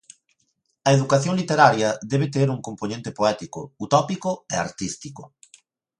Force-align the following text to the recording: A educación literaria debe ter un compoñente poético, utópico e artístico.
A 0.87 0.89
educación 0.97 1.33
literaria 1.41 1.89
debe 2.11 2.27
ter 2.35 2.47
un 2.55 2.63
compoñente 2.67 3.09
poético, 3.19 3.59
utópico 3.85 4.31
e 4.53 4.55
artístico. 4.65 5.21